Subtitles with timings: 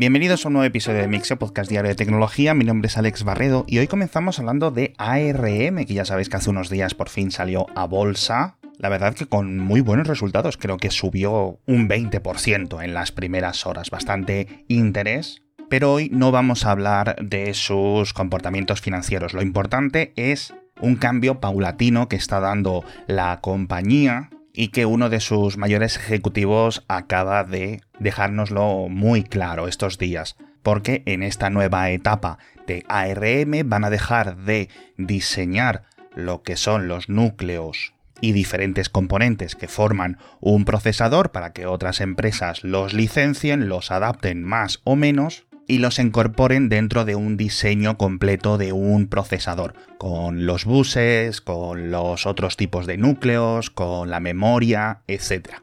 [0.00, 2.54] Bienvenidos a un nuevo episodio de Mixio, podcast diario de tecnología.
[2.54, 6.38] Mi nombre es Alex Barredo y hoy comenzamos hablando de ARM, que ya sabéis que
[6.38, 8.56] hace unos días por fin salió a bolsa.
[8.78, 13.66] La verdad que con muy buenos resultados, creo que subió un 20% en las primeras
[13.66, 15.42] horas, bastante interés.
[15.68, 19.34] Pero hoy no vamos a hablar de sus comportamientos financieros.
[19.34, 25.20] Lo importante es un cambio paulatino que está dando la compañía y que uno de
[25.20, 32.38] sus mayores ejecutivos acaba de dejárnoslo muy claro estos días, porque en esta nueva etapa
[32.66, 39.54] de ARM van a dejar de diseñar lo que son los núcleos y diferentes componentes
[39.54, 45.46] que forman un procesador para que otras empresas los licencien, los adapten más o menos
[45.70, 51.92] y los incorporen dentro de un diseño completo de un procesador, con los buses, con
[51.92, 55.60] los otros tipos de núcleos, con la memoria, etc.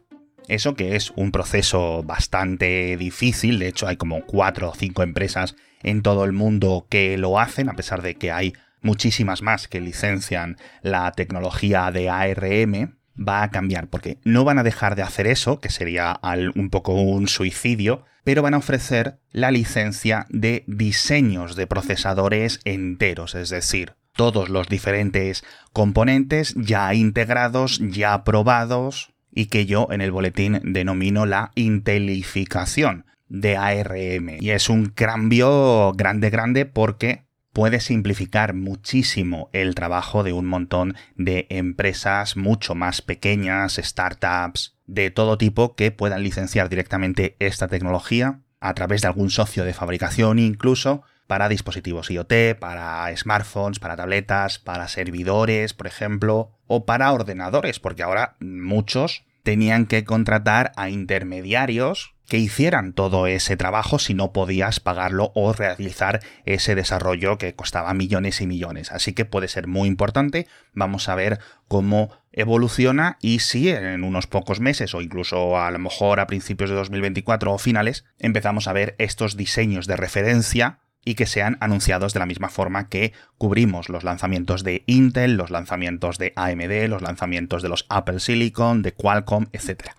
[0.47, 5.57] Eso que es un proceso bastante difícil, de hecho hay como cuatro o cinco empresas
[5.83, 9.81] en todo el mundo que lo hacen, a pesar de que hay muchísimas más que
[9.81, 15.27] licencian la tecnología de ARM, va a cambiar, porque no van a dejar de hacer
[15.27, 16.19] eso, que sería
[16.55, 23.35] un poco un suicidio, pero van a ofrecer la licencia de diseños de procesadores enteros,
[23.35, 25.43] es decir, todos los diferentes
[25.73, 33.55] componentes ya integrados, ya probados, y que yo en el boletín denomino la intelificación de
[33.55, 34.37] ARM.
[34.39, 37.26] Y es un cambio grande, grande, porque
[37.57, 45.09] puede simplificar muchísimo el trabajo de un montón de empresas mucho más pequeñas, startups, de
[45.09, 50.37] todo tipo que puedan licenciar directamente esta tecnología a través de algún socio de fabricación
[50.37, 57.79] incluso para dispositivos IoT, para smartphones, para tabletas, para servidores, por ejemplo, o para ordenadores,
[57.79, 64.33] porque ahora muchos tenían que contratar a intermediarios que hicieran todo ese trabajo si no
[64.33, 68.91] podías pagarlo o realizar ese desarrollo que costaba millones y millones.
[68.91, 70.47] Así que puede ser muy importante.
[70.73, 75.79] Vamos a ver cómo evoluciona y si en unos pocos meses o incluso a lo
[75.79, 81.15] mejor a principios de 2024 o finales empezamos a ver estos diseños de referencia y
[81.15, 86.17] que sean anunciados de la misma forma que cubrimos los lanzamientos de Intel, los lanzamientos
[86.17, 89.91] de AMD, los lanzamientos de los Apple Silicon, de Qualcomm, etc.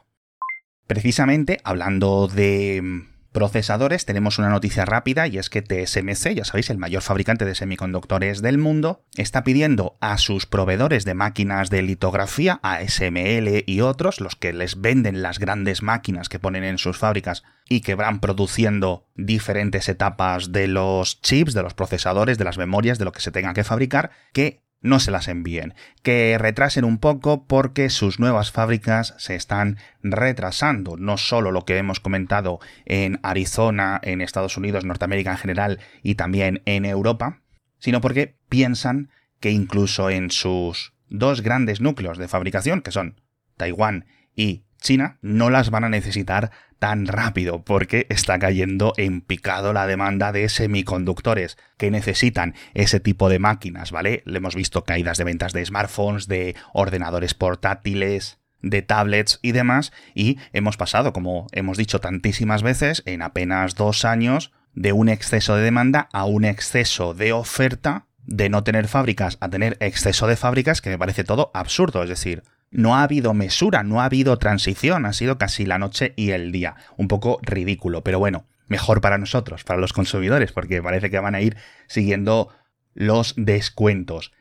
[0.89, 6.71] Precisamente, hablando de mm, procesadores, tenemos una noticia rápida y es que TSMC, ya sabéis,
[6.71, 11.83] el mayor fabricante de semiconductores del mundo, está pidiendo a sus proveedores de máquinas de
[11.83, 16.97] litografía, ASML y otros, los que les venden las grandes máquinas que ponen en sus
[16.97, 22.57] fábricas y que van produciendo diferentes etapas de los chips, de los procesadores, de las
[22.57, 26.85] memorias, de lo que se tenga que fabricar, que no se las envíen, que retrasen
[26.85, 32.61] un poco porque sus nuevas fábricas se están retrasando, no solo lo que hemos comentado
[32.85, 37.43] en Arizona, en Estados Unidos, Norteamérica en general y también en Europa,
[37.79, 43.21] sino porque piensan que incluso en sus dos grandes núcleos de fabricación, que son
[43.57, 49.73] Taiwán y China, no las van a necesitar tan rápido porque está cayendo en picado
[49.73, 54.23] la demanda de semiconductores que necesitan ese tipo de máquinas, ¿vale?
[54.25, 59.93] Le hemos visto caídas de ventas de smartphones, de ordenadores portátiles, de tablets y demás,
[60.15, 65.57] y hemos pasado, como hemos dicho tantísimas veces, en apenas dos años, de un exceso
[65.57, 70.37] de demanda a un exceso de oferta, de no tener fábricas a tener exceso de
[70.37, 74.39] fábricas, que me parece todo absurdo, es decir, no ha habido mesura, no ha habido
[74.39, 76.77] transición, ha sido casi la noche y el día.
[76.97, 81.35] Un poco ridículo, pero bueno, mejor para nosotros, para los consumidores, porque parece que van
[81.35, 81.57] a ir
[81.87, 82.49] siguiendo
[82.95, 84.33] los descuentos.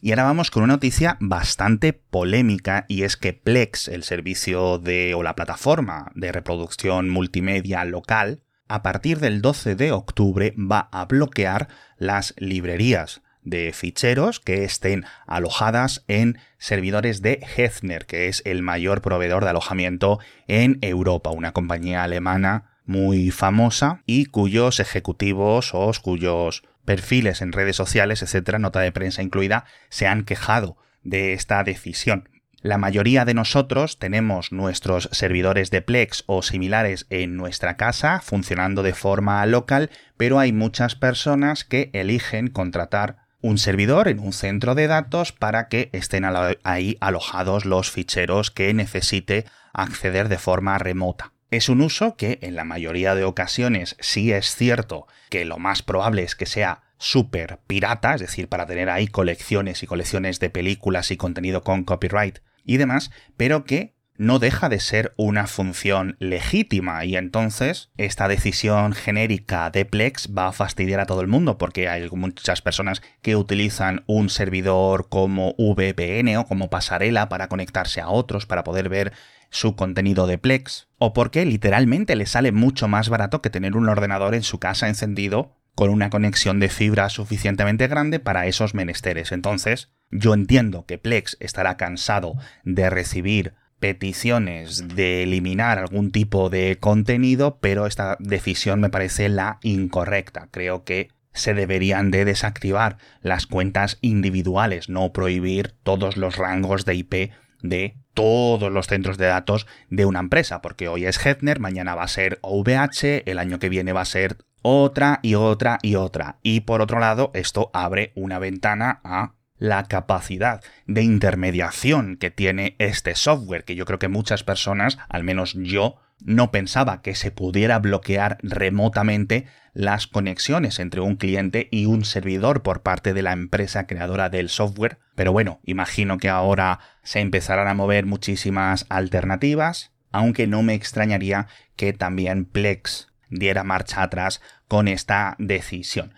[0.00, 5.14] Y ahora vamos con una noticia bastante polémica y es que Plex, el servicio de
[5.14, 11.06] o la plataforma de reproducción multimedia local, a partir del 12 de octubre va a
[11.06, 18.62] bloquear las librerías de ficheros que estén alojadas en servidores de Hefner, que es el
[18.62, 25.92] mayor proveedor de alojamiento en Europa, una compañía alemana muy famosa y cuyos ejecutivos o
[26.02, 31.62] cuyos perfiles en redes sociales, etcétera, nota de prensa incluida, se han quejado de esta
[31.64, 32.28] decisión.
[32.60, 38.82] La mayoría de nosotros tenemos nuestros servidores de Plex o similares en nuestra casa funcionando
[38.82, 44.74] de forma local, pero hay muchas personas que eligen contratar un servidor en un centro
[44.74, 46.24] de datos para que estén
[46.64, 51.32] ahí alojados los ficheros que necesite acceder de forma remota.
[51.50, 55.82] Es un uso que en la mayoría de ocasiones sí es cierto que lo más
[55.82, 60.50] probable es que sea súper pirata, es decir, para tener ahí colecciones y colecciones de
[60.50, 66.16] películas y contenido con copyright y demás, pero que no deja de ser una función
[66.18, 71.56] legítima y entonces esta decisión genérica de Plex va a fastidiar a todo el mundo
[71.56, 78.00] porque hay muchas personas que utilizan un servidor como VPN o como pasarela para conectarse
[78.00, 79.12] a otros para poder ver
[79.50, 83.88] su contenido de Plex o porque literalmente le sale mucho más barato que tener un
[83.88, 89.30] ordenador en su casa encendido con una conexión de fibra suficientemente grande para esos menesteres.
[89.30, 92.34] Entonces, yo entiendo que Plex estará cansado
[92.64, 99.58] de recibir peticiones de eliminar algún tipo de contenido, pero esta decisión me parece la
[99.62, 100.48] incorrecta.
[100.50, 106.94] Creo que se deberían de desactivar las cuentas individuales, no prohibir todos los rangos de
[106.94, 107.32] IP
[107.62, 112.04] de todos los centros de datos de una empresa, porque hoy es Hefner, mañana va
[112.04, 116.38] a ser OVH, el año que viene va a ser otra y otra y otra.
[116.42, 122.76] Y por otro lado, esto abre una ventana a la capacidad de intermediación que tiene
[122.78, 127.30] este software, que yo creo que muchas personas, al menos yo, no pensaba que se
[127.30, 133.32] pudiera bloquear remotamente las conexiones entre un cliente y un servidor por parte de la
[133.32, 134.98] empresa creadora del software.
[135.14, 141.46] Pero bueno, imagino que ahora se empezarán a mover muchísimas alternativas, aunque no me extrañaría
[141.76, 146.14] que también Plex diera marcha atrás con esta decisión.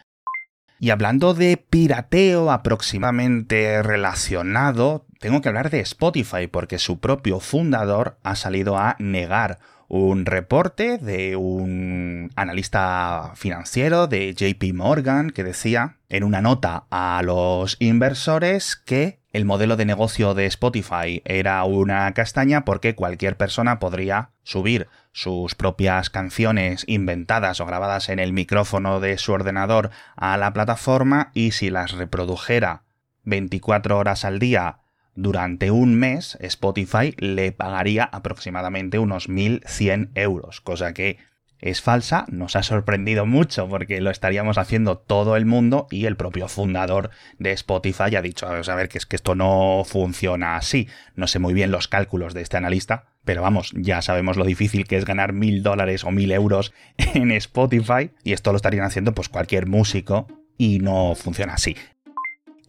[0.83, 8.17] Y hablando de pirateo aproximadamente relacionado, tengo que hablar de Spotify porque su propio fundador
[8.23, 15.99] ha salido a negar un reporte de un analista financiero de JP Morgan que decía
[16.09, 22.13] en una nota a los inversores que el modelo de negocio de Spotify era una
[22.15, 29.01] castaña porque cualquier persona podría subir sus propias canciones inventadas o grabadas en el micrófono
[29.01, 32.83] de su ordenador a la plataforma y si las reprodujera
[33.25, 34.79] 24 horas al día
[35.15, 41.19] durante un mes, Spotify le pagaría aproximadamente unos 1.100 euros, cosa que
[41.61, 46.17] es falsa, nos ha sorprendido mucho porque lo estaríamos haciendo todo el mundo y el
[46.17, 50.89] propio fundador de Spotify ha dicho, a ver, que es que esto no funciona así.
[51.15, 54.87] No sé muy bien los cálculos de este analista, pero vamos, ya sabemos lo difícil
[54.87, 56.73] que es ganar mil dólares o mil euros
[57.15, 60.27] en Spotify y esto lo estarían haciendo pues cualquier músico
[60.57, 61.77] y no funciona así.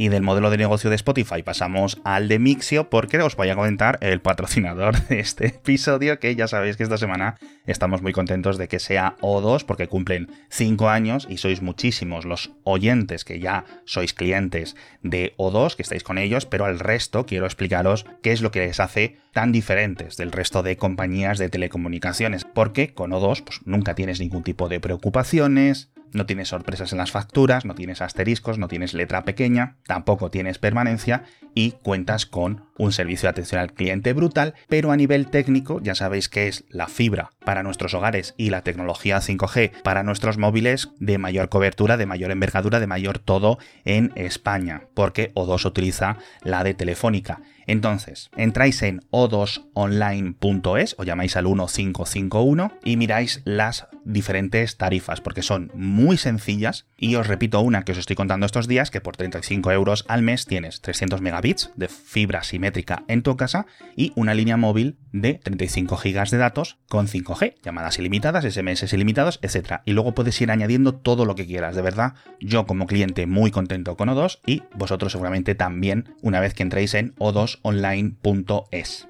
[0.01, 1.43] Y del modelo de negocio de Spotify.
[1.43, 6.35] Pasamos al de Mixio porque os voy a comentar el patrocinador de este episodio que
[6.35, 7.35] ya sabéis que esta semana
[7.67, 12.49] estamos muy contentos de que sea O2 porque cumplen 5 años y sois muchísimos los
[12.63, 17.45] oyentes que ya sois clientes de O2, que estáis con ellos, pero al resto quiero
[17.45, 22.43] explicaros qué es lo que les hace tan diferentes del resto de compañías de telecomunicaciones,
[22.43, 27.11] porque con O2 pues, nunca tienes ningún tipo de preocupaciones, no tienes sorpresas en las
[27.11, 31.23] facturas, no tienes asteriscos, no tienes letra pequeña, tampoco tienes permanencia
[31.53, 35.93] y cuentas con un servicio de atención al cliente brutal, pero a nivel técnico ya
[35.93, 40.89] sabéis que es la fibra para nuestros hogares y la tecnología 5G para nuestros móviles
[40.99, 46.63] de mayor cobertura, de mayor envergadura, de mayor todo en España, porque O2 utiliza la
[46.63, 47.41] de Telefónica.
[47.67, 55.71] Entonces, entráis en o2online.es o llamáis al 1551 y miráis las diferentes tarifas, porque son
[55.75, 56.87] muy sencillas.
[56.97, 60.23] Y os repito una que os estoy contando estos días, que por 35 euros al
[60.23, 62.70] mes tienes 300 megabits de fibra simétrica
[63.07, 63.65] en tu casa
[63.95, 69.39] y una línea móvil de 35 gigas de datos con 5G, llamadas ilimitadas, SMS ilimitados,
[69.41, 69.81] etc.
[69.85, 71.75] Y luego puedes ir añadiendo todo lo que quieras.
[71.75, 76.53] De verdad, yo como cliente muy contento con O2 y vosotros seguramente también una vez
[76.53, 79.07] que entréis en o2online.es.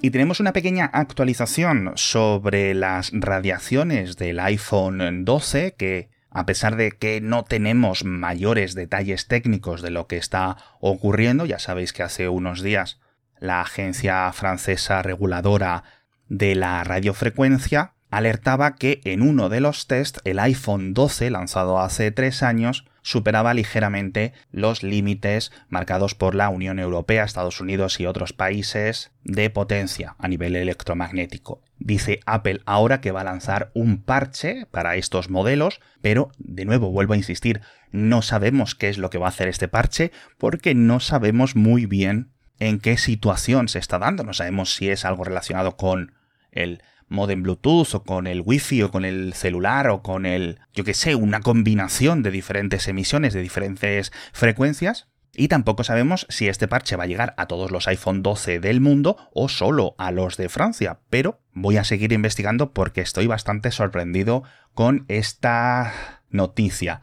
[0.00, 6.90] Y tenemos una pequeña actualización sobre las radiaciones del iPhone 12 que a pesar de
[6.90, 12.28] que no tenemos mayores detalles técnicos de lo que está ocurriendo, ya sabéis que hace
[12.28, 13.00] unos días
[13.38, 15.84] la agencia francesa reguladora
[16.28, 22.10] de la radiofrecuencia alertaba que en uno de los tests el iPhone 12 lanzado hace
[22.10, 28.32] tres años superaba ligeramente los límites marcados por la Unión Europea, Estados Unidos y otros
[28.32, 31.62] países de potencia a nivel electromagnético.
[31.78, 36.90] Dice Apple ahora que va a lanzar un parche para estos modelos, pero de nuevo
[36.90, 37.60] vuelvo a insistir,
[37.92, 41.84] no sabemos qué es lo que va a hacer este parche porque no sabemos muy
[41.84, 44.24] bien en qué situación se está dando.
[44.24, 46.14] No sabemos si es algo relacionado con
[46.52, 50.84] el modem Bluetooth o con el Wi-Fi o con el celular o con el, yo
[50.84, 55.08] que sé, una combinación de diferentes emisiones de diferentes frecuencias.
[55.36, 58.80] Y tampoco sabemos si este parche va a llegar a todos los iPhone 12 del
[58.80, 63.72] mundo o solo a los de Francia, pero voy a seguir investigando porque estoy bastante
[63.72, 64.44] sorprendido
[64.74, 65.92] con esta
[66.30, 67.02] noticia.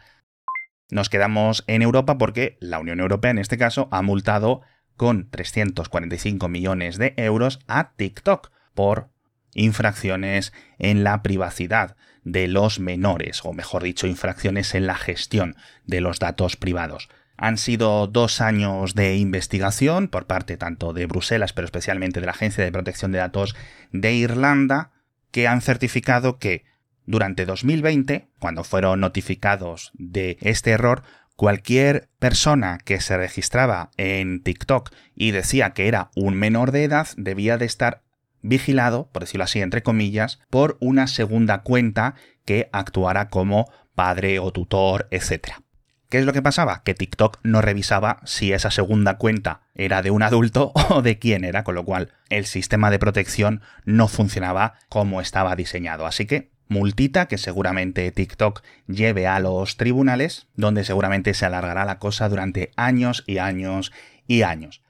[0.89, 4.61] Nos quedamos en Europa porque la Unión Europea en este caso ha multado
[4.95, 9.09] con 345 millones de euros a TikTok por
[9.53, 15.55] infracciones en la privacidad de los menores, o mejor dicho, infracciones en la gestión
[15.85, 17.09] de los datos privados.
[17.37, 22.33] Han sido dos años de investigación por parte tanto de Bruselas, pero especialmente de la
[22.33, 23.55] Agencia de Protección de Datos
[23.91, 24.91] de Irlanda,
[25.31, 26.65] que han certificado que
[27.05, 31.03] durante 2020, cuando fueron notificados de este error,
[31.35, 37.07] cualquier persona que se registraba en TikTok y decía que era un menor de edad
[37.17, 38.03] debía de estar
[38.41, 44.51] vigilado, por decirlo así, entre comillas, por una segunda cuenta que actuara como padre o
[44.51, 45.61] tutor, etc.
[46.09, 46.83] ¿Qué es lo que pasaba?
[46.83, 51.45] Que TikTok no revisaba si esa segunda cuenta era de un adulto o de quién
[51.45, 56.05] era, con lo cual el sistema de protección no funcionaba como estaba diseñado.
[56.05, 61.99] Así que multita que seguramente TikTok lleve a los tribunales, donde seguramente se alargará la
[61.99, 63.93] cosa durante años y años
[64.27, 64.81] y años.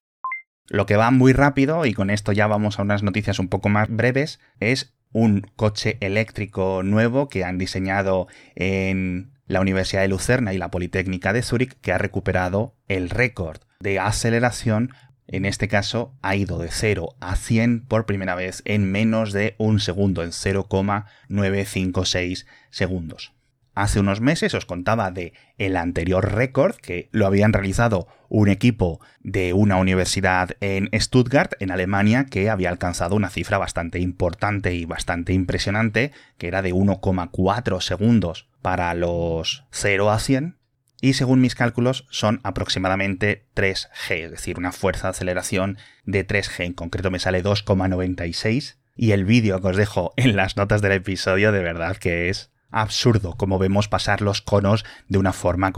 [0.72, 3.68] Lo que va muy rápido, y con esto ya vamos a unas noticias un poco
[3.68, 10.54] más breves, es un coche eléctrico nuevo que han diseñado en la Universidad de Lucerna
[10.54, 14.94] y la Politécnica de Zúrich, que ha recuperado el récord de aceleración.
[15.28, 19.56] En este caso, ha ido de 0 a 100 por primera vez en menos de
[19.58, 23.34] un segundo, en 0,956 segundos.
[23.74, 29.00] Hace unos meses os contaba de el anterior récord que lo habían realizado un equipo
[29.22, 34.84] de una universidad en Stuttgart, en Alemania, que había alcanzado una cifra bastante importante y
[34.84, 40.58] bastante impresionante, que era de 1,4 segundos para los 0 a 100.
[41.00, 46.66] Y según mis cálculos son aproximadamente 3G, es decir, una fuerza de aceleración de 3G.
[46.66, 48.76] En concreto me sale 2,96.
[48.98, 52.52] Y el vídeo que os dejo en las notas del episodio de verdad que es
[52.72, 55.72] absurdo como vemos pasar los conos de una forma,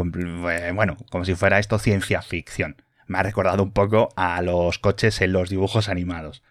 [0.52, 2.82] eh, bueno, como si fuera esto ciencia ficción.
[3.08, 6.42] Me ha recordado un poco a los coches en los dibujos animados.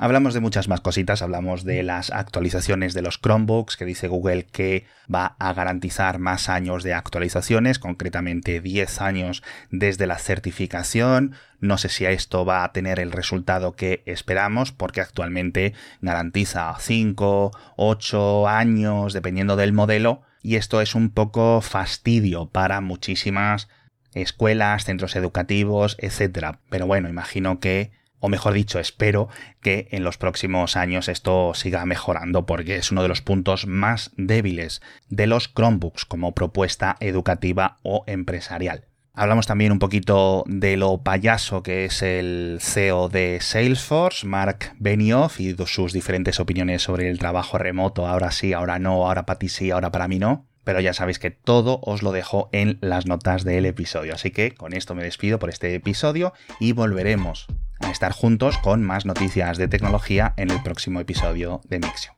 [0.00, 4.44] Hablamos de muchas más cositas, hablamos de las actualizaciones de los Chromebooks, que dice Google
[4.44, 11.34] que va a garantizar más años de actualizaciones, concretamente 10 años desde la certificación.
[11.58, 17.50] No sé si esto va a tener el resultado que esperamos, porque actualmente garantiza 5,
[17.74, 23.66] 8 años, dependiendo del modelo, y esto es un poco fastidio para muchísimas
[24.14, 26.58] escuelas, centros educativos, etc.
[26.70, 29.28] Pero bueno, imagino que o mejor dicho, espero
[29.60, 34.10] que en los próximos años esto siga mejorando porque es uno de los puntos más
[34.16, 38.88] débiles de los Chromebooks como propuesta educativa o empresarial.
[39.18, 45.40] Hablamos también un poquito de lo payaso que es el CEO de Salesforce, Mark Benioff,
[45.40, 49.48] y sus diferentes opiniones sobre el trabajo remoto, ahora sí, ahora no, ahora para ti
[49.48, 50.46] sí, ahora para mí no.
[50.62, 54.14] Pero ya sabéis que todo os lo dejo en las notas del episodio.
[54.14, 57.48] Así que con esto me despido por este episodio y volveremos
[57.90, 62.12] estar juntos con más noticias de tecnología en el próximo episodio de Mixio.